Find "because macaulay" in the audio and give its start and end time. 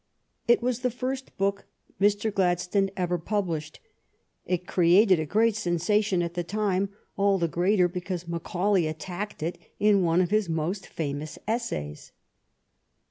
7.87-8.87